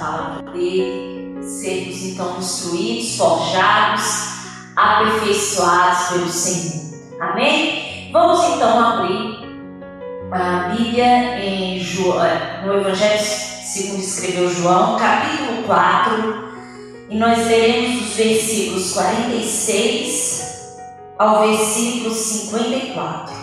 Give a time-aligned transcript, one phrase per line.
[0.00, 4.30] palavra dele, sermos então instruídos, forjados,
[4.74, 6.98] aperfeiçoados pelo Senhor.
[7.20, 8.10] Amém?
[8.10, 9.40] Vamos então abrir
[10.32, 12.26] a Bíblia em João,
[12.64, 16.50] no Evangelho segundo escreveu João, capítulo 4,
[17.10, 20.78] e nós leremos os versículos 46
[21.18, 23.34] ao versículo 54.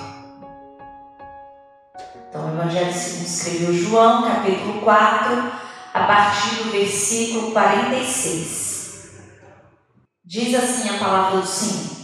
[2.30, 5.67] Então, o Evangelho segundo escreveu João, capítulo 4,
[5.98, 8.68] a partir do versículo 46.
[10.24, 11.98] Diz assim a palavra do Senhor.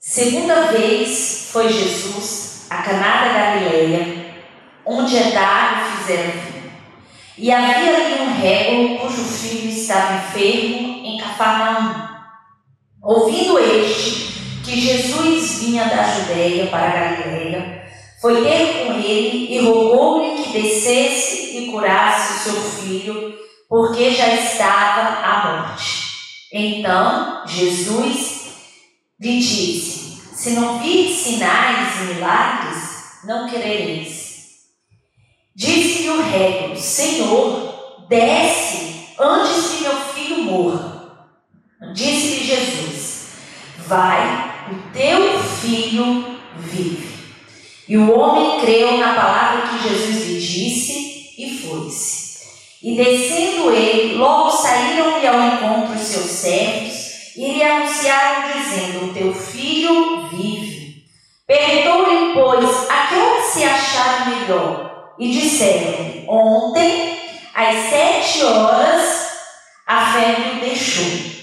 [0.00, 4.34] Segunda vez foi Jesus a Caná da Galileia,
[4.84, 6.72] onde Edar fizera filho.
[7.38, 12.08] E havia ali um régulo cujo filho estava enfermo em Cafarnaum.
[13.02, 17.75] Ouvindo este que Jesus vinha da Judéia para a Galileia,
[18.26, 24.34] foi ter com ele e rogou-lhe que descesse e curasse o seu filho, porque já
[24.34, 26.02] estava à morte.
[26.52, 28.46] Então Jesus
[29.20, 32.78] lhe disse: Se não vir sinais e milagres,
[33.22, 34.56] não querereis.
[35.54, 41.28] Disse-lhe o réu: Senhor, desce antes que meu filho morra.
[41.94, 43.28] Disse-lhe Jesus:
[43.86, 47.15] Vai, o teu filho vive.
[47.88, 52.26] E o homem creu na palavra que Jesus lhe disse e foi-se.
[52.82, 56.96] E descendo ele, logo saíram-lhe ao encontro os seus servos
[57.36, 61.04] e lhe anunciaram, dizendo: teu filho vive.
[61.46, 65.14] Perguntou-lhe, pois, a que hora se achara melhor?
[65.18, 67.18] E disseram-lhe: Ontem,
[67.54, 69.28] às sete horas,
[69.86, 71.36] a febre deixou.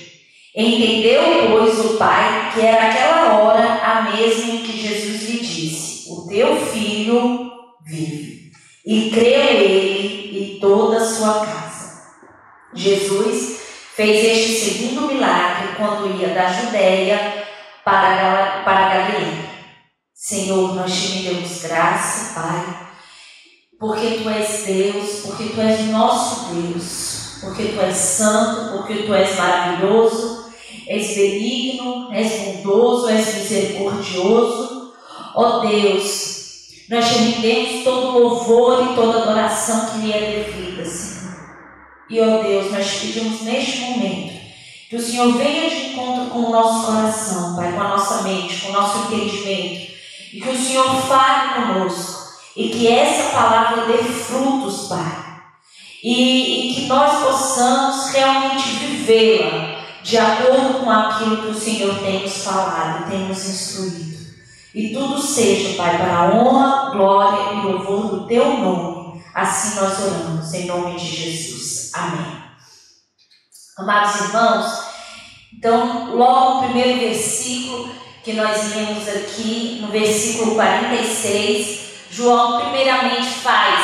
[0.56, 5.03] Entendeu, pois, o pai que era aquela hora a mesma em que Jesus
[7.86, 8.52] vive.
[8.86, 12.04] E creu ele e toda a sua casa.
[12.74, 13.60] Jesus
[13.96, 17.46] fez este segundo milagre quando ia da Judéia
[17.86, 19.54] para, para Galileia.
[20.14, 22.88] Senhor, nós te damos graça, Pai,
[23.78, 29.14] porque Tu és Deus, porque Tu és nosso Deus, porque Tu és santo, porque Tu
[29.14, 30.46] és maravilhoso,
[30.88, 34.94] és benigno, és bondoso, és misericordioso.
[35.36, 36.33] Ó Deus,
[36.90, 41.34] nós te rendemos todo louvor e toda adoração que lhe é devida, Senhor.
[42.10, 44.34] E, ó Deus, nós te pedimos neste momento
[44.90, 48.62] que o Senhor venha de encontro com o nosso coração, Pai, com a nossa mente,
[48.62, 49.92] com o nosso entendimento,
[50.34, 55.42] e que o Senhor fale conosco, e que essa palavra dê frutos, Pai,
[56.04, 62.22] e, e que nós possamos realmente vivê-la de acordo com aquilo que o Senhor tem
[62.22, 64.13] nos falado, tem nos instruído.
[64.74, 69.24] E tudo seja, Pai, para a honra, glória e louvor do Teu nome.
[69.36, 71.92] Assim nós oramos, em nome de Jesus.
[71.94, 72.44] Amém.
[73.78, 74.84] Amados irmãos,
[75.54, 77.90] então, logo no primeiro versículo
[78.24, 81.80] que nós lemos aqui, no versículo 46,
[82.10, 83.80] João primeiramente faz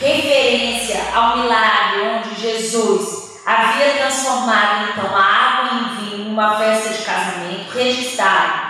[0.00, 7.04] referência ao milagre onde Jesus havia transformado então a água em vinho numa festa de
[7.04, 8.63] casamento, registrado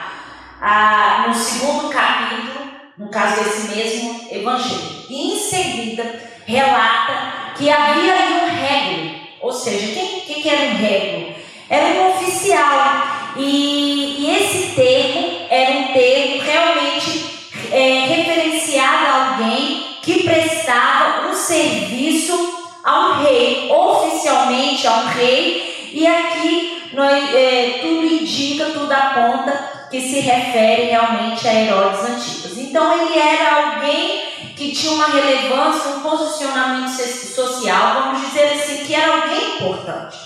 [0.67, 5.05] ah, no segundo capítulo, no caso desse mesmo evangelho.
[5.11, 10.73] E em seguida relata que havia ali um régulo, ou seja, quem, quem que era
[10.73, 11.35] um régulo?
[11.69, 13.35] Era um oficial.
[13.37, 17.27] E, e, esse termo era um termo realmente
[17.71, 25.91] é, referenciado a alguém que prestava um serviço a um rei, oficialmente a um rei,
[25.93, 32.59] e aqui nós, é, tudo indica, tudo aponta que se refere realmente a Herodes Antipas.
[32.59, 34.25] Então ele era alguém
[34.57, 40.19] que tinha uma relevância, um posicionamento social, vamos dizer assim, que era alguém importante.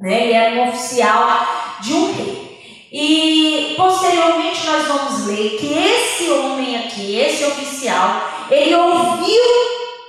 [0.00, 0.24] Né?
[0.24, 1.46] Ele era um oficial
[1.80, 2.58] de um rei.
[2.90, 9.44] E posteriormente nós vamos ler que esse homem aqui, esse oficial, ele ouviu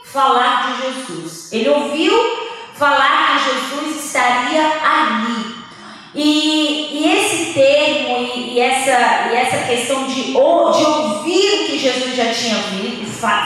[0.06, 1.54] falar de Jesus.
[1.54, 2.12] Ele ouviu
[2.74, 5.60] falar que Jesus estaria ali.
[6.16, 6.79] E,
[8.60, 12.56] e, essa, e essa questão de, de ouvir o que Jesus já tinha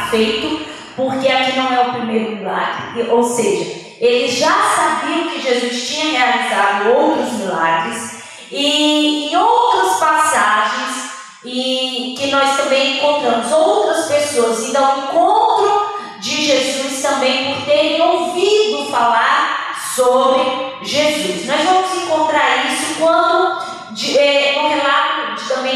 [0.10, 0.66] feito,
[0.96, 6.18] porque aqui não é o primeiro milagre, ou seja, eles já sabiam que Jesus tinha
[6.18, 11.12] realizado outros milagres, e em outras passagens,
[11.46, 18.02] e que nós também encontramos outras pessoas indo ao encontro de Jesus também por terem
[18.02, 20.42] ouvido falar sobre
[20.82, 21.46] Jesus.
[21.46, 24.53] Nós vamos encontrar isso quando, de, relato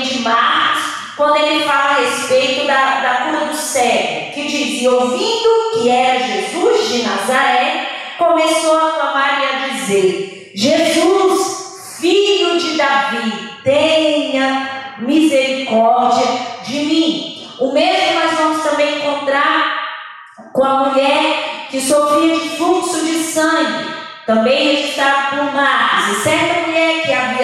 [0.01, 0.83] de, de Marcos,
[1.15, 6.19] quando ele fala a respeito da, da cura do cego, que dizia, ouvindo que era
[6.19, 16.27] Jesus Nazaré, começou a clamar e a dizer: Jesus, filho de Davi, tenha misericórdia
[16.63, 17.49] de mim.
[17.59, 19.77] O mesmo nós vamos também encontrar
[20.53, 23.85] com a mulher que sofria de fluxo de sangue,
[24.25, 26.17] também registrado por Marcos.
[26.17, 27.36] E certa mulher que havia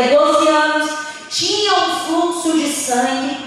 [2.83, 3.37] sangue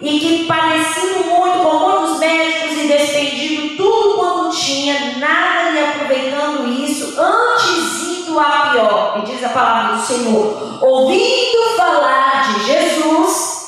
[0.00, 6.68] e que padecido muito com muitos médicos e despendido tudo quanto tinha, nada lhe aproveitando
[6.82, 9.18] isso, antes indo a pior.
[9.18, 13.60] E diz a palavra do Senhor, ouvindo falar de Jesus,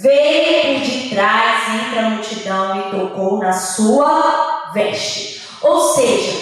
[0.00, 5.42] veio por detrás entre a multidão e tocou na sua veste.
[5.60, 6.40] Ou seja,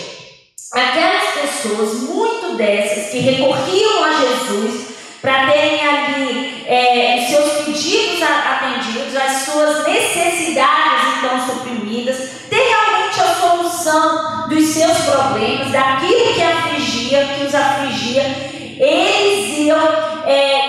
[0.72, 4.89] aquelas pessoas, muito dessas, que recorriam a Jesus
[5.20, 13.20] para terem ali é, os seus pedidos atendidos, as suas necessidades então suprimidas, ter realmente
[13.20, 18.22] a solução dos seus problemas, daquilo que afligia, que os afligia,
[18.78, 19.78] eles iam,
[20.26, 20.59] é,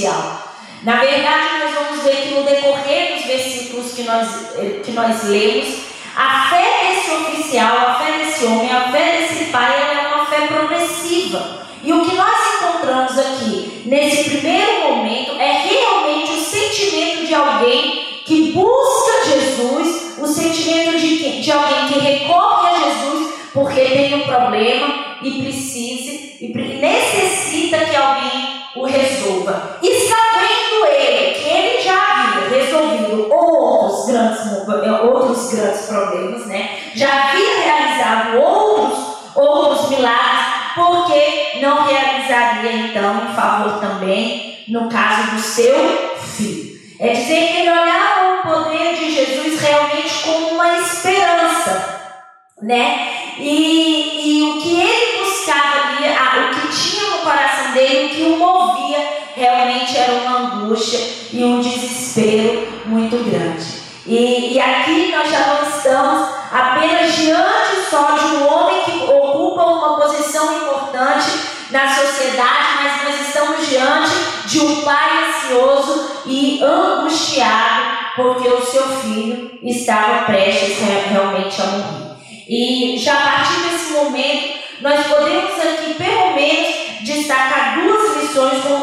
[0.00, 0.46] esse oficial.
[0.82, 5.24] Na verdade, nós vamos ver que no decorrer dos versículos que nós, eh, que nós
[5.24, 10.14] lemos, a fé desse oficial, a fé desse homem, a fé desse pai, ela é
[10.14, 11.60] uma fé progressiva.
[11.82, 18.22] E o que nós encontramos aqui, nesse primeiro momento, é realmente o sentimento de alguém
[18.24, 24.20] que busca Jesus, o sentimento de, de alguém que recorre a Jesus porque tem um
[24.20, 28.39] problema e precisa e necessita que alguém
[28.76, 29.78] o resolva.
[29.82, 34.68] E sabendo ele que ele já havia resolvido outros grandes,
[35.02, 36.78] outros grandes problemas, né?
[36.94, 38.98] já havia realizado outros,
[39.34, 46.70] outros milagres, porque não realizaria então em favor também no caso do seu filho?
[46.98, 52.00] É dizer que ele olhava o poder de Jesus realmente como uma esperança,
[52.62, 53.08] né?
[53.38, 56.89] E, e o que ele buscava ali, o que tinha
[57.20, 58.98] coração dele, o que o movia,
[59.34, 61.00] realmente era uma angústia
[61.32, 63.80] e um desespero muito grande.
[64.06, 69.62] E, e aqui nós já não estamos apenas diante só de um homem que ocupa
[69.62, 71.30] uma posição importante
[71.70, 74.10] na sociedade, mas nós estamos diante
[74.46, 80.78] de um pai ansioso e angustiado porque o seu filho estava prestes
[81.10, 82.10] realmente a morrer.
[82.48, 88.80] E já a partir desse momento, nós podemos aqui, pelo menos, destacar duas lições com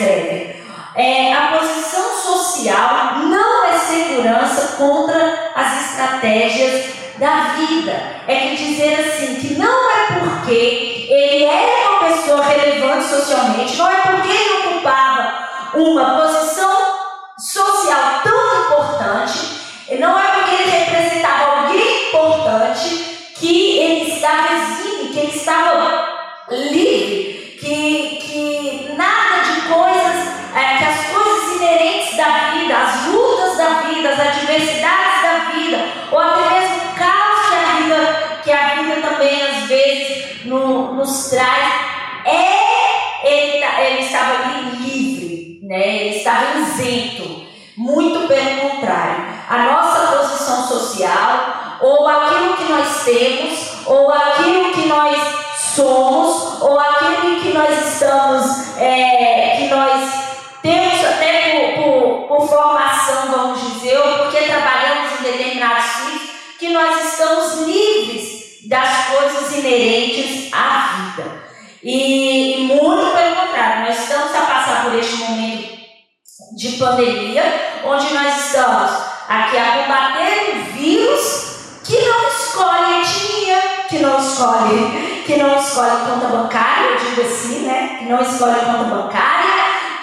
[0.00, 0.60] escreve.
[0.94, 7.92] É, a posição social não é segurança contra as estratégias da vida.
[8.26, 13.88] É que dizer assim, que não é porque ele era uma pessoa relevante socialmente, não
[13.88, 16.76] é porque ele ocupava uma posição
[17.38, 19.60] social tão importante,
[19.98, 20.29] não é
[41.00, 41.72] nos traz,
[42.26, 45.96] é, ele, ele estava ali livre, né?
[45.96, 47.40] ele estava isento.
[47.76, 49.24] Muito pelo contrário.
[49.48, 55.16] A nossa posição social, ou aquilo que nós temos, ou aquilo que nós
[55.74, 60.10] somos, ou aquilo que nós estamos, é, que nós
[60.62, 66.68] temos até por, por, por, formação, vamos dizer, ou porque trabalhamos em determinados sítios, que
[66.68, 70.39] nós estamos livres das coisas inerentes.
[71.82, 75.80] E, muito pelo contrário, nós estamos a passar por este momento
[76.56, 77.42] de pandemia,
[77.84, 78.90] onde nós estamos
[79.28, 81.50] aqui a combater um vírus
[81.82, 87.66] que não escolhe etnia, que não escolhe, que não escolhe conta bancária, eu digo assim,
[87.66, 87.96] né?
[87.98, 89.50] Que não escolhe conta bancária,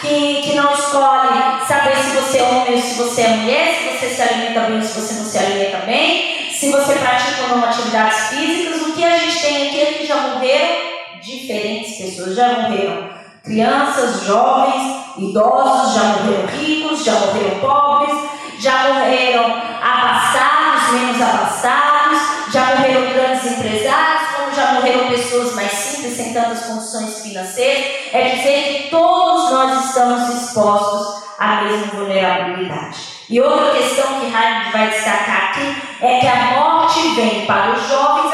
[0.01, 3.98] que, que não escolhe saber se você é homem ou se você é mulher, se
[3.98, 7.57] você se alimenta bem ou se você não se alimenta bem, se você pratica ou
[7.57, 8.81] não atividades físicas.
[8.81, 10.87] O que a gente tem aqui é que já morreram
[11.27, 13.10] diferentes pessoas, já morreram
[13.43, 18.17] crianças, jovens, idosos, já morreram ricos, já morreram pobres,
[18.60, 19.46] já morreram
[19.81, 22.19] abastados, menos abastados,
[22.51, 27.86] já morreram grandes empresários, como já morreram pessoas mais simples, sem tantas condições financeiras.
[28.12, 33.17] É dizer que todos nós estamos expostos à mesma vulnerabilidade.
[33.29, 37.88] E outra questão que Raimundo vai destacar aqui é que a morte vem para os
[37.88, 38.26] jovens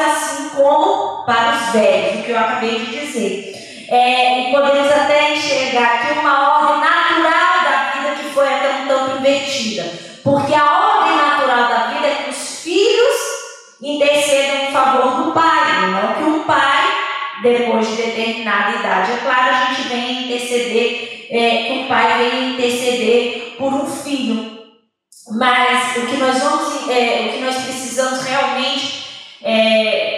[0.64, 3.86] como para os velhos, o que eu acabei de dizer.
[3.90, 8.88] É, e podemos até enxergar aqui uma ordem natural da vida que foi até um
[8.88, 9.92] tanto invertida.
[10.22, 13.14] Porque a ordem natural da vida é que os filhos
[13.82, 16.82] intercedam em favor do pai, não que um pai,
[17.42, 22.54] depois de determinada idade, é claro, a gente vem interceder, é, que um pai vem
[22.54, 24.64] interceder por um filho.
[25.36, 29.04] Mas o que nós vamos, é, o que nós precisamos realmente
[29.44, 30.13] é,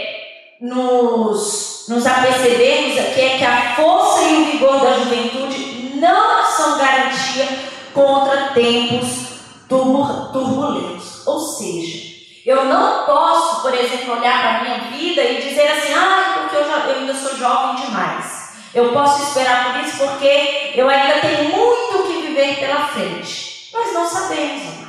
[0.67, 6.79] nos, nos apercebermos aqui é que a força e o vigor da juventude não são
[6.79, 7.47] garantia
[7.95, 9.27] contra tempos
[9.69, 11.27] turbulentos.
[11.27, 15.95] Ou seja, eu não posso, por exemplo, olhar para a minha vida e dizer assim,
[15.95, 18.47] ah, porque eu, já, eu ainda sou jovem demais.
[18.75, 23.71] Eu posso esperar por isso porque eu ainda tenho muito que viver pela frente.
[23.73, 24.87] Nós não sabemos, amor.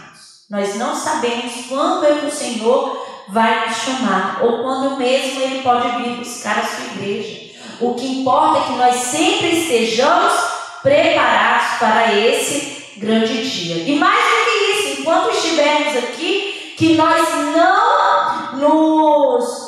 [0.50, 5.62] Nós não sabemos quando é que o Senhor vai nos chamar, ou quando mesmo Ele
[5.62, 7.48] pode vir buscar a sua igreja.
[7.79, 10.34] O que importa é que nós sempre estejamos
[10.81, 13.84] preparados para esse grande dia.
[13.88, 19.67] E mais do que isso, enquanto estivermos aqui, que nós não nos.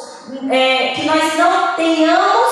[0.50, 2.49] É, que nós não tenhamos.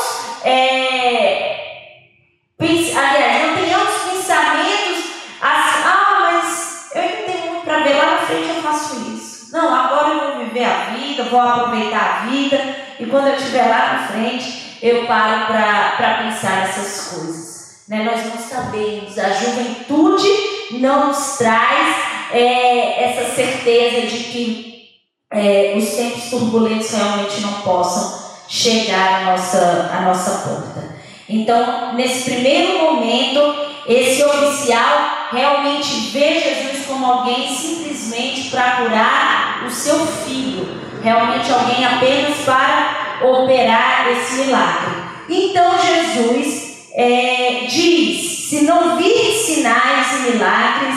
[11.29, 12.59] Vou aproveitar a vida,
[12.99, 17.47] e quando eu estiver lá na frente, eu paro para pensar nessas coisas.
[17.87, 18.03] Né?
[18.03, 20.27] Nós não sabemos, a juventude
[20.71, 21.95] não nos traz
[22.31, 24.89] é, essa certeza de que
[25.31, 30.97] é, os tempos turbulentos realmente não possam chegar à nossa, à nossa porta.
[31.29, 33.41] Então, nesse primeiro momento,
[33.87, 41.85] esse oficial realmente vê Jesus como alguém simplesmente para curar o seu filho, realmente alguém
[41.85, 45.03] apenas para operar esse milagre.
[45.29, 50.95] Então Jesus é, diz: se não vir sinais e milagres,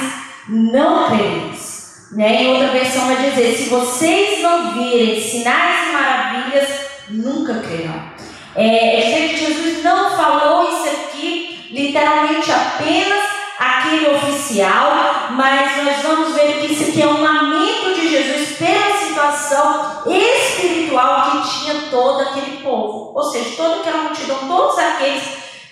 [0.49, 2.09] não crereis.
[2.12, 2.42] Né?
[2.42, 6.69] Em outra versão vai dizer: se vocês não virem sinais e maravilhas,
[7.09, 8.11] nunca crerão.
[8.57, 13.21] É, Jesus não falou isso aqui literalmente apenas
[13.59, 19.00] aquele oficial, mas nós vamos ver que isso aqui é um lamento de Jesus pela
[19.11, 25.23] situação espiritual que tinha todo aquele povo, ou seja, toda aquela multidão, todos aqueles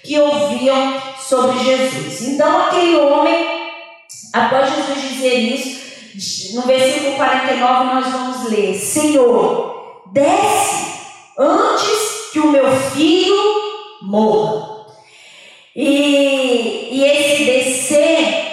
[0.03, 2.29] que ouviam sobre Jesus.
[2.29, 3.73] Então, aquele homem,
[4.33, 10.99] após Jesus dizer isso, no versículo 49 nós vamos ler: Senhor, desce
[11.39, 13.37] antes que o meu filho
[14.03, 14.79] morra.
[15.77, 18.49] E, e esse descer,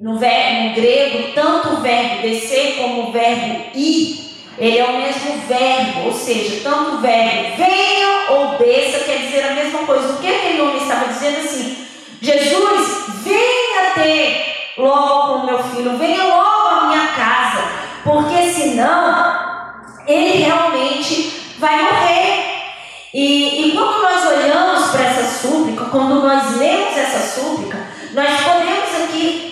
[0.00, 2.76] no, verbo, no grego, tanto o verbo descer
[3.12, 9.04] verbo ir, ele é o mesmo verbo, ou seja, tanto o verbo venha ou desça
[9.04, 10.12] quer dizer a mesma coisa.
[10.12, 11.86] O que aquele homem estava dizendo assim?
[12.20, 17.62] Jesus, venha ter logo com o meu filho, venha logo à minha casa,
[18.04, 19.40] porque senão
[20.06, 22.50] ele realmente vai morrer.
[23.12, 27.78] E, e quando nós olhamos para essa súplica, quando nós lemos essa súplica,
[28.12, 29.50] nós podemos aqui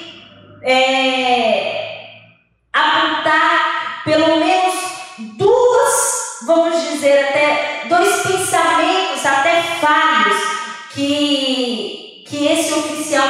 [0.63, 0.98] é,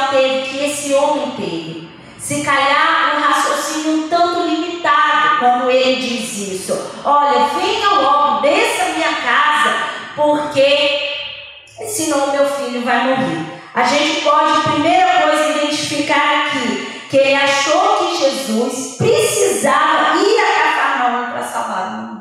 [0.07, 1.89] teve, que esse homem teve.
[2.17, 6.77] Se calhar um raciocínio um tanto limitado quando ele diz isso.
[7.03, 9.75] Olha, venha logo, desça a minha casa
[10.15, 10.99] porque
[11.87, 13.59] senão meu filho vai morrer.
[13.73, 20.59] A gente pode, primeira coisa, identificar aqui que ele achou que Jesus precisava ir a
[20.59, 22.19] Cafarnaum para salvar o mundo.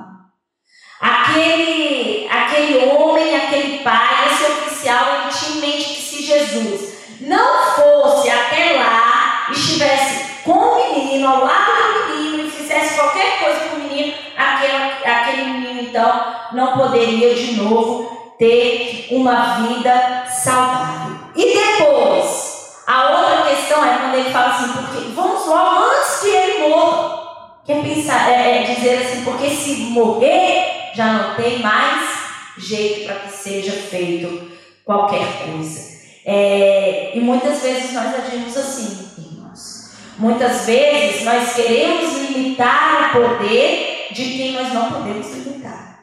[1.00, 7.64] Aquele, aquele homem, aquele pai, esse oficial, ele tinha em mente que se Jesus não
[7.74, 13.60] fosse até lá, estivesse com o menino, ao lado do menino, e fizesse qualquer coisa
[13.68, 21.18] com o menino, aquele, aquele menino então não poderia de novo ter uma vida saudável.
[21.34, 26.28] E depois, a outra questão é quando ele fala assim, porque vamos logo antes que
[26.28, 27.18] ele morra.
[27.66, 32.08] Quer pensar, é, é dizer assim, porque se morrer, já não tem mais
[32.56, 34.50] jeito para que seja feito
[34.84, 35.97] qualquer coisa.
[36.30, 39.92] É, e muitas vezes nós agimos assim, irmãos.
[40.18, 46.00] Muitas vezes nós queremos limitar o poder de quem nós não podemos limitar.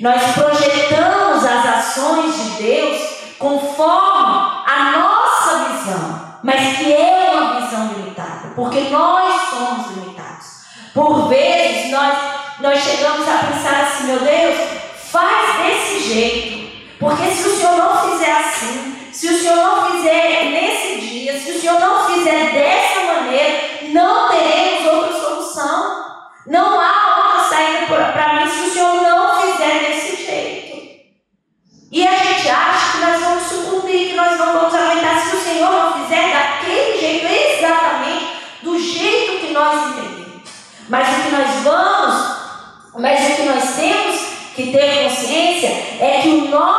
[0.00, 2.98] Nós projetamos as ações de Deus
[3.38, 10.46] conforme a nossa visão, mas que é uma visão limitada, porque nós somos limitados.
[10.94, 12.16] Por vezes nós,
[12.60, 14.56] nós chegamos a pensar assim: meu Deus,
[15.10, 16.57] faz desse jeito
[16.98, 21.52] porque se o Senhor não fizer assim, se o Senhor não fizer nesse dia, se
[21.52, 23.60] o Senhor não fizer dessa maneira,
[23.92, 26.08] não teremos outra solução.
[26.46, 30.78] Não há outra saída para mim se o Senhor não fizer desse jeito.
[31.90, 35.40] E a gente acha que nós vamos sucumbir, que nós não vamos aguentar se o
[35.40, 38.26] Senhor não fizer daquele jeito, exatamente
[38.62, 40.50] do jeito que nós entendemos.
[40.88, 42.36] Mas o que nós vamos,
[42.98, 44.20] mas o que nós temos
[44.54, 45.68] que ter consciência
[46.00, 46.77] é que o nosso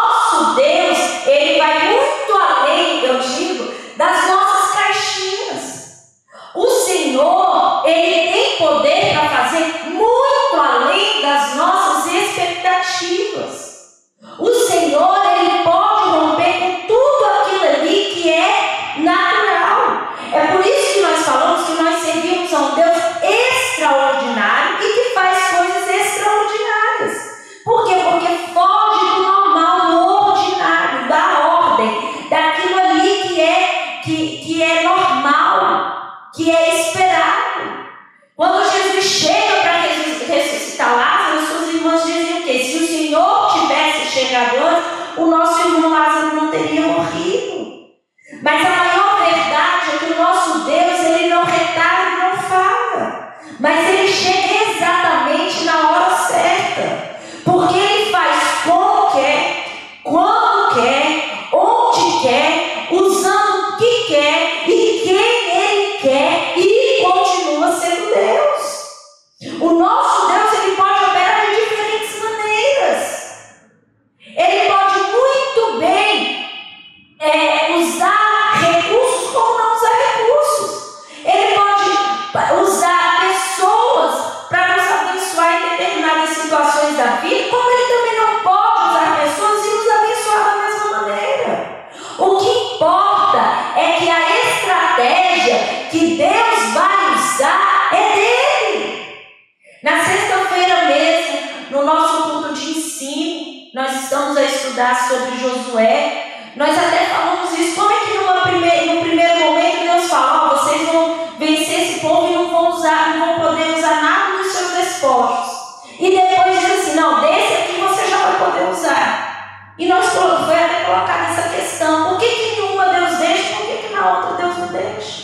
[124.79, 125.18] flesh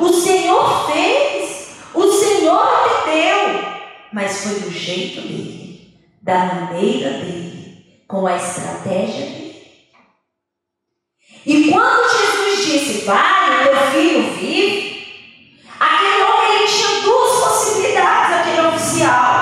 [0.00, 3.64] O Senhor fez, o Senhor atendeu,
[4.12, 9.50] mas foi do jeito dele, da maneira dele, com a estratégia dele.
[11.44, 19.39] E quando Jesus disse, vai, teu filho vive, aquele homem tinha duas possibilidades, aquele oficial.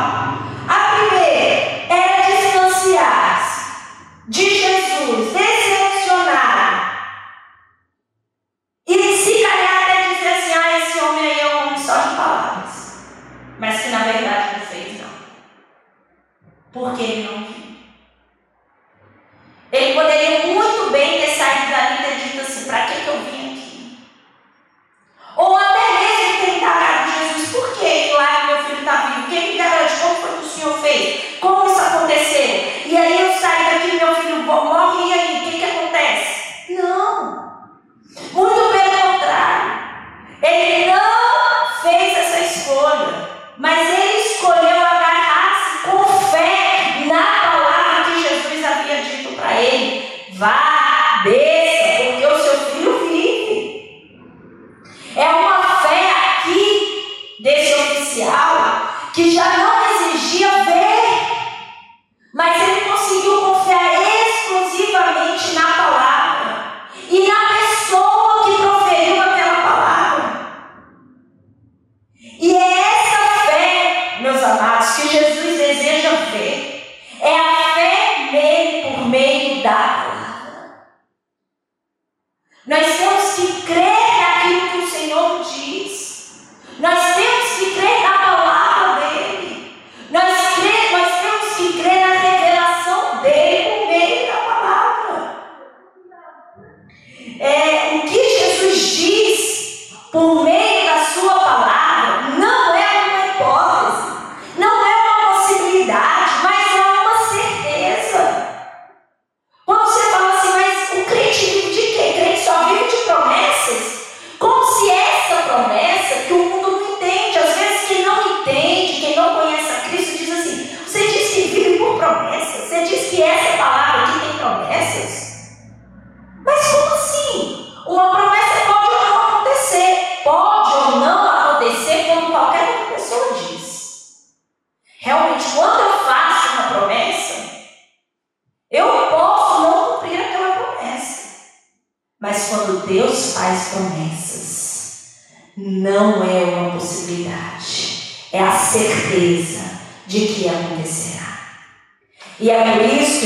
[50.41, 50.68] Ele.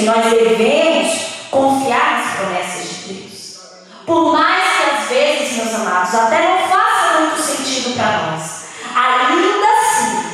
[0.05, 3.61] Nós devemos confiar nas promessas de Deus.
[4.07, 9.67] Por mais que às vezes, meus amados, até não faça muito sentido para nós, ainda
[9.67, 10.27] assim,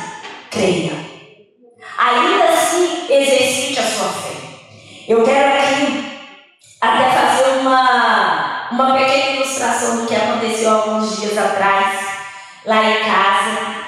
[0.49, 0.93] creia.
[1.97, 4.29] Ainda assim, exercite a sua fé.
[5.07, 6.19] Eu quero aqui
[6.81, 11.99] até fazer uma, uma pequena ilustração do que aconteceu alguns dias atrás,
[12.65, 13.79] lá em casa.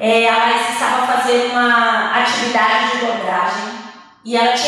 [0.00, 3.78] É, a Laís estava fazendo uma atividade de dobragem
[4.24, 4.67] e ela tinha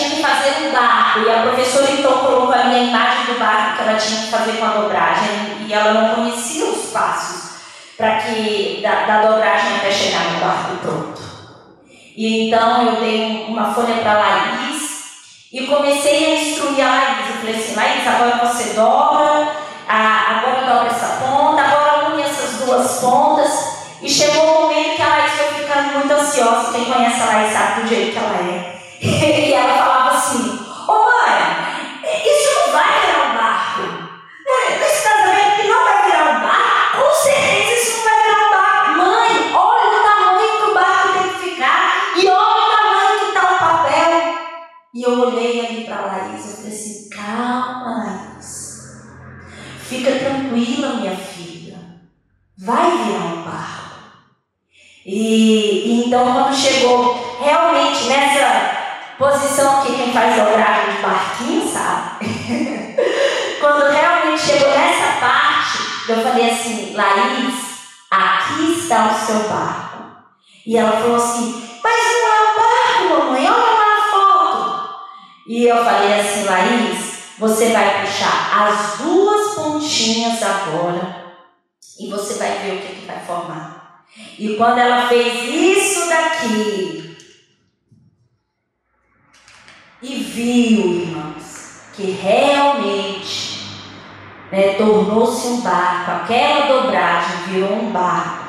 [1.11, 1.21] barco.
[1.21, 4.65] E a professora então colocou a imagem do barco que ela tinha que fazer com
[4.65, 7.51] a dobragem e ela não conhecia os passos
[7.97, 11.21] para que da, da dobragem até chegar no barco pronto.
[12.17, 14.91] E então eu dei uma folha para a Laís
[15.53, 17.29] e comecei a instruir a Laís.
[17.29, 19.53] Eu falei assim, Laís, agora você dobra,
[19.89, 23.81] agora dobra essa ponta, agora une essas duas pontas.
[24.03, 26.73] E chegou o momento que a Laís foi ficando muito ansiosa.
[26.73, 28.81] Quem conhece a Laís sabe do jeito que ela é.
[29.03, 30.00] e ela falava
[52.71, 53.97] vai virar um barco.
[55.05, 58.77] E, e então quando chegou realmente nessa
[59.19, 62.27] posição aqui, quem faz dobragem de barquinho sabe.
[63.61, 65.79] Quando realmente chegou nessa parte,
[66.09, 67.55] eu falei assim, Laís,
[68.11, 70.05] aqui está o seu barco.
[70.67, 74.91] E ela falou assim, mas não é um barco, mamãe, olha lá a foto.
[75.47, 81.30] E eu falei assim, Laís, você vai puxar as duas pontinhas agora
[82.01, 84.07] e você vai ver o que, que vai formar.
[84.39, 87.17] E quando ela fez isso daqui,
[90.03, 93.61] e viu, irmãos, que realmente
[94.51, 98.49] né, tornou-se um barco, aquela dobragem virou um barco.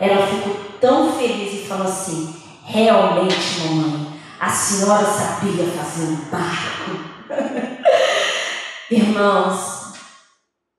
[0.00, 6.96] Ela ficou tão feliz e falou assim: Realmente, mamãe, a senhora sabia fazer um barco.
[8.90, 9.92] Irmãos,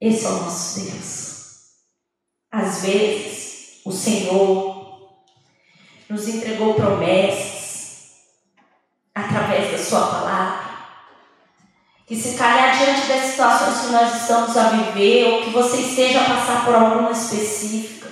[0.00, 1.17] esse é o nosso Deus.
[2.50, 4.78] Às vezes, o Senhor
[6.08, 8.12] nos entregou promessas
[9.14, 10.68] através da Sua palavra.
[12.06, 16.22] Que se calhar diante das situações que nós estamos a viver, ou que você esteja
[16.22, 18.08] a passar por alguma específica,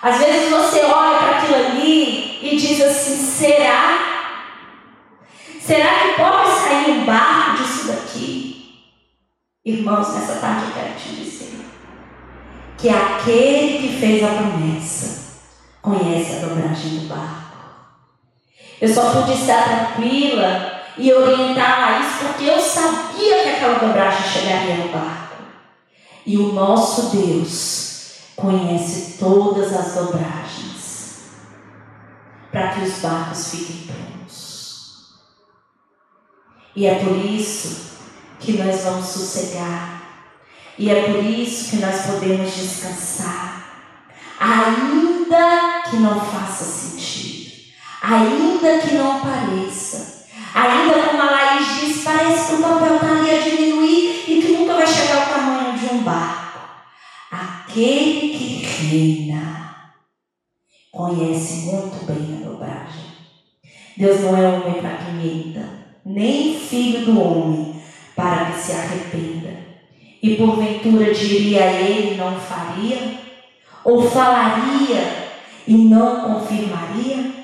[0.00, 3.98] às vezes você olha para aquilo ali e diz assim: será?
[5.60, 8.86] Será que pode sair um barco disso daqui?
[9.62, 11.29] Irmãos, nessa tarde eu quero te dizer
[12.80, 15.20] que aquele que fez a promessa
[15.82, 17.56] conhece a dobragem do barco.
[18.80, 24.30] Eu só pude estar tranquila e orientar a isso porque eu sabia que aquela dobragem
[24.30, 25.36] chegaria no barco.
[26.24, 27.90] E o nosso Deus
[28.34, 31.20] conhece todas as dobragens
[32.50, 35.20] para que os barcos fiquem prontos.
[36.74, 37.90] E é por isso
[38.38, 39.99] que nós vamos sossegar.
[40.80, 43.66] E é por isso que nós podemos descansar.
[44.40, 47.52] Ainda que não faça sentido.
[48.02, 50.24] Ainda que não pareça.
[50.54, 54.52] Ainda como a Laís diz, parece que o papel está ali a diminuir e que
[54.52, 56.60] nunca vai chegar ao tamanho de um barco.
[57.30, 59.92] Aquele que reina
[60.90, 63.04] conhece muito bem a dobragem.
[63.98, 65.12] Deus não é homem para que
[66.06, 67.82] nem filho do homem
[68.16, 69.49] para que se arrependa.
[70.22, 73.18] E porventura diria ele não faria?
[73.84, 75.30] Ou falaria
[75.66, 77.40] e não confirmaria?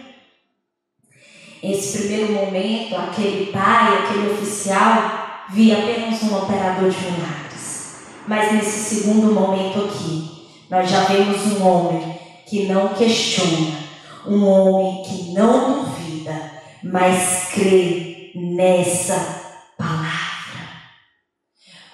[1.63, 8.07] Nesse primeiro momento, aquele pai, aquele oficial, via apenas um operador de milagres.
[8.29, 13.79] Mas nesse segundo momento aqui, nós já vemos um homem que não questiona,
[14.27, 19.46] um homem que não duvida, mas crê nessa.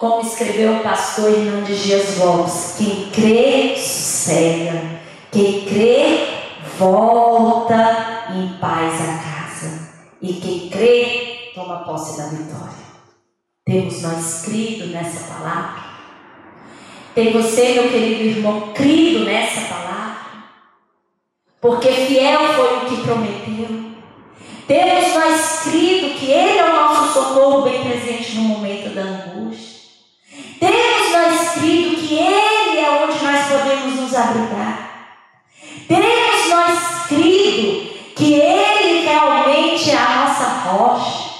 [0.03, 4.99] Como escreveu o pastor Hernandes Dias Lopes, quem crê sossega,
[5.31, 6.27] quem crê
[6.77, 12.83] volta em paz a casa, e quem crê toma posse da vitória.
[13.65, 15.83] Temos nós crido nessa palavra?
[17.15, 20.17] Tem você, meu querido irmão, crido nessa palavra?
[21.61, 23.93] Porque fiel foi o que prometeu.
[24.67, 29.72] Temos nós crido que Ele é o nosso socorro bem presente no momento da angústia.
[30.63, 35.09] Temos nós crido que Ele é onde nós podemos nos abrigar.
[35.89, 41.31] Temos nós crido que Ele realmente é a nossa rocha.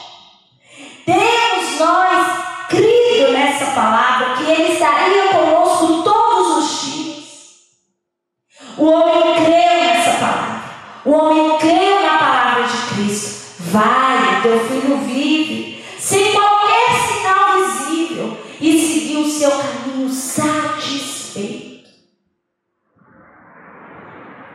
[1.05, 7.23] Temos nós crido nessa palavra que Ele estaria conosco todos os dias.
[8.77, 10.63] O homem creu nessa palavra.
[11.05, 13.53] O homem creu na palavra de Cristo.
[13.71, 15.42] Vai, teu filho vive,
[19.43, 21.89] seu caminho satisfeito,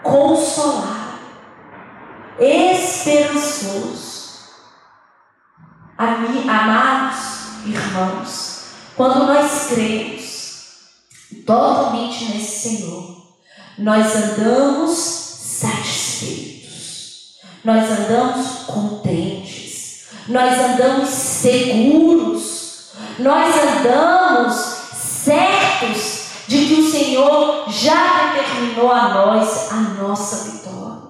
[0.03, 1.19] consolado,
[2.41, 4.39] esperançoso.
[5.99, 7.19] Amados,
[7.67, 8.63] irmãos,
[8.97, 10.79] quando nós cremos
[11.45, 13.37] totalmente nesse Senhor,
[13.77, 24.78] nós andamos satisfeitos, nós andamos contentes, nós andamos seguros, nós andamos
[25.25, 31.09] certos de que o Senhor já determinou a nós a nossa vitória.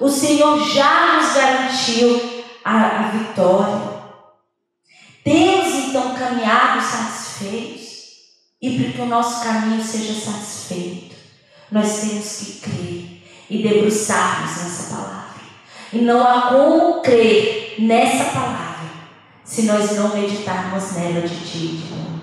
[0.00, 4.00] O Senhor já nos garantiu a, a vitória.
[5.22, 7.90] Temos então caminhado satisfeitos,
[8.60, 11.14] e para que o nosso caminho seja satisfeito,
[11.70, 15.40] nós temos que crer e debruçarmos nessa palavra.
[15.92, 18.90] E não há como crer nessa palavra
[19.44, 22.19] se nós não meditarmos nela de dia e de noite.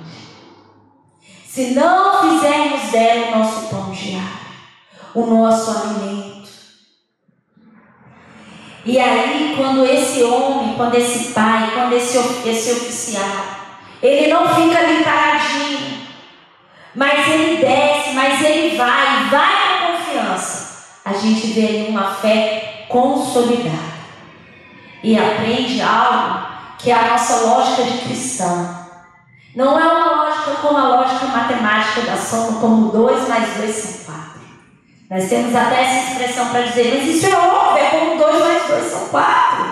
[1.57, 4.29] Se não fizermos dela o nosso pão diário,
[5.15, 6.49] o nosso alimento
[8.85, 12.15] e aí, quando esse homem, quando esse pai, quando esse,
[12.47, 13.43] esse oficial,
[14.03, 16.07] ele não fica ali paradinho,
[16.93, 21.01] mas ele desce, mas ele vai, vai com confiança.
[21.03, 23.97] A gente vê ali uma fé consolidada
[25.01, 28.86] e aprende algo que é a nossa lógica de cristão.
[29.57, 34.13] Não é uma lógica como a lógica matemática da soma, como 2 mais 2 são
[34.13, 34.39] 4.
[35.09, 38.67] Nós temos até essa expressão para dizer, mas isso é óbvio, é como dois mais
[38.67, 39.65] dois são quatro.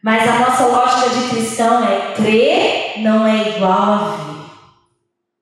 [0.00, 4.44] Mas a nossa lógica de cristão é crer não é igual a ver.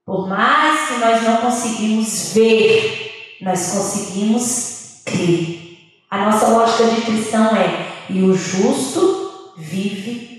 [0.07, 5.79] Por mais que nós não conseguimos ver, nós conseguimos crer.
[6.11, 10.38] A nossa lógica de cristão é: e o justo vive.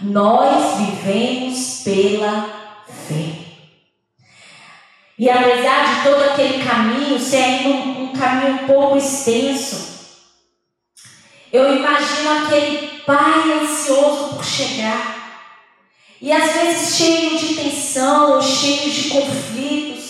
[0.00, 3.46] Nós vivemos pela fé.
[5.18, 9.96] E apesar de todo aquele caminho ser ainda um, um caminho um pouco extenso,
[11.50, 15.16] eu imagino aquele pai ansioso por chegar.
[16.20, 20.06] E às vezes cheio de tensão, cheio de conflitos.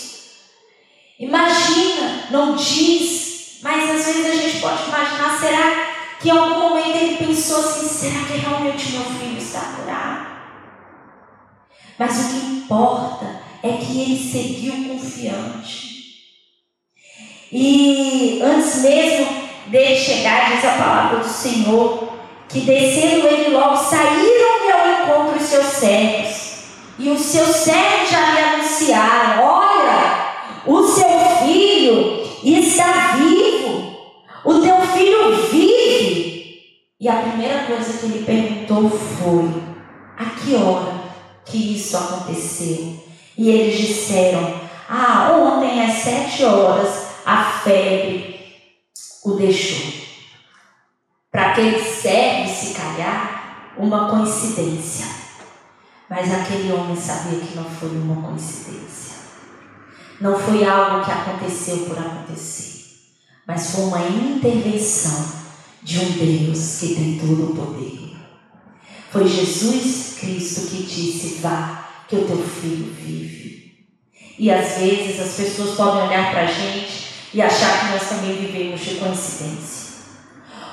[1.19, 5.86] Imagina, não diz, mas às vezes a gente pode imaginar, será que
[6.23, 10.27] em algum momento ele pensou assim, será que realmente meu filho está curado?
[11.99, 15.87] Mas o que importa é que ele seguiu confiante.
[17.51, 19.27] E antes mesmo
[19.67, 22.13] dele chegar, diz a palavra do Senhor,
[22.49, 26.47] que descendo ele logo saíram ao encontro os seus servos.
[26.99, 30.27] E os seus servos já lhe anunciaram: Olha,
[30.65, 33.96] o seu filho está vivo,
[34.47, 36.61] o teu filho vive.
[36.99, 39.61] E a primeira coisa que ele perguntou foi:
[40.17, 40.93] A que hora
[41.45, 42.97] que isso aconteceu?
[43.37, 48.39] E eles disseram: Ah, ontem às sete horas a febre
[49.25, 50.07] o deixou.
[51.29, 55.05] Para aquele serve, se calhar, uma coincidência.
[56.09, 59.17] Mas aquele homem sabia que não foi uma coincidência.
[60.21, 62.76] Não foi algo que aconteceu por acontecer.
[63.47, 65.25] Mas foi uma intervenção
[65.81, 68.17] de um Deus que tem todo o poder.
[69.09, 73.87] Foi Jesus Cristo que disse: Vá, que o teu filho vive.
[74.37, 78.35] E às vezes as pessoas podem olhar para a gente e achar que nós também
[78.35, 79.87] vivemos de coincidência.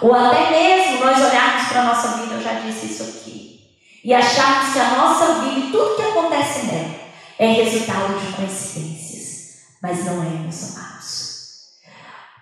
[0.01, 3.61] Ou até mesmo nós olharmos para a nossa vida, eu já disse isso aqui,
[4.03, 6.95] e acharmos que a nossa vida e tudo que acontece nela
[7.39, 9.63] é resultado de coincidências.
[9.81, 10.94] Mas não é, meus amados.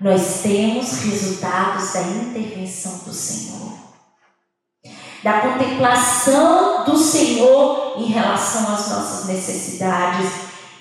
[0.02, 3.72] Nós temos resultados da intervenção do Senhor,
[5.22, 10.28] da contemplação do Senhor em relação às nossas necessidades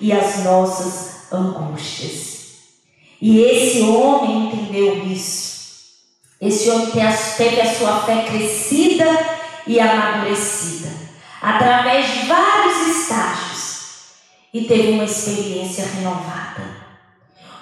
[0.00, 2.32] e às nossas angústias.
[3.20, 5.52] E esse homem entendeu isso.
[6.40, 9.06] Esse homem teve a sua fé crescida
[9.64, 10.90] e amadurecida
[11.40, 13.78] através de vários estágios
[14.52, 16.71] e teve uma experiência renovada.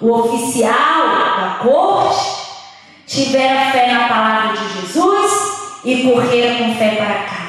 [0.01, 2.41] O oficial da corte
[3.05, 5.31] tivera fé na palavra de Jesus
[5.85, 7.41] e correra com fé para casa.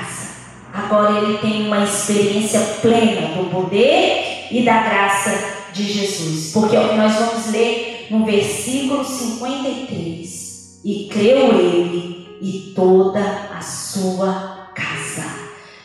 [0.75, 6.81] Agora ele tem uma experiência plena do poder e da graça de Jesus, porque é
[6.81, 10.81] o que nós vamos ler no versículo 53.
[10.85, 15.25] E creu ele e toda a sua casa.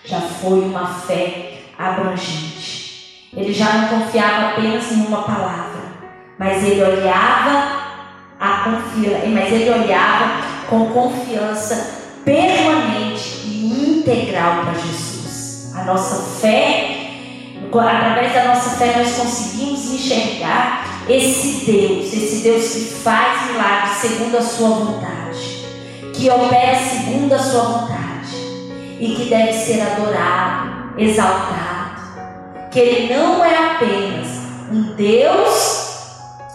[0.04, 3.30] Já foi uma fé abrangente.
[3.36, 5.87] Ele já não confiava apenas em uma palavra,
[6.38, 7.78] mas ele olhava
[8.40, 15.74] a confiança, mas ele olhava com confiança permanente e integral para Jesus.
[15.76, 16.98] A nossa fé,
[17.72, 24.38] através da nossa fé, nós conseguimos enxergar esse Deus, esse Deus que faz milagres segundo
[24.38, 25.66] a sua vontade,
[26.14, 28.36] que opera segundo a sua vontade
[29.00, 32.02] e que deve ser adorado, exaltado,
[32.72, 34.28] que ele não é apenas
[34.72, 35.77] um Deus,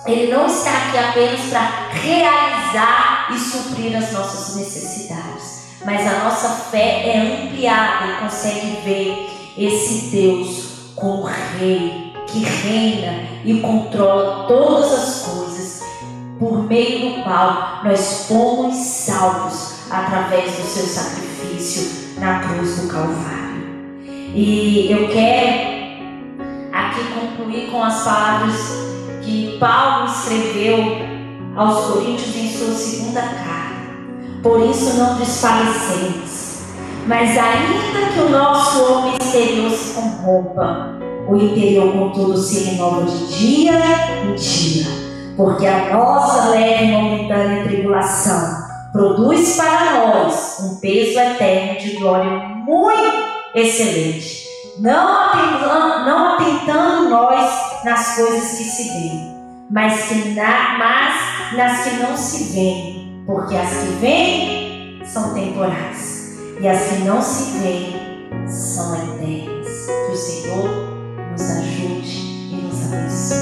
[0.07, 6.49] ele não está aqui apenas para realizar e suprir as nossas necessidades, mas a nossa
[6.49, 14.93] fé é ampliada e consegue ver esse Deus como Rei, que reina e controla todas
[14.93, 15.83] as coisas,
[16.39, 23.53] por meio do qual nós fomos salvos através do seu sacrifício na cruz do Calvário.
[24.35, 25.73] E eu quero
[26.73, 28.92] aqui concluir com as palavras
[29.23, 30.79] que Paulo escreveu
[31.57, 33.73] aos Coríntios em sua segunda carta.
[34.43, 36.63] Por isso não desfalecemos,
[37.07, 40.99] mas ainda que o nosso homem exterior se corrompa,
[41.29, 43.73] o interior, contudo, se renova de dia
[44.25, 44.87] em dia,
[45.37, 48.63] porque a nossa leve momentânea tribulação
[48.93, 52.31] produz para nós um peso eterno de glória
[52.67, 54.47] muito excelente,
[54.79, 59.37] não atentando, não atentando nós nas coisas que se veem,
[59.71, 66.69] mas, na, mas nas que não se veem, porque as que vêm são temporais e
[66.69, 69.69] as que não se veem são eternas.
[69.87, 70.69] Que o Senhor
[71.33, 72.19] nos ajude
[72.51, 73.42] e nos abençoe.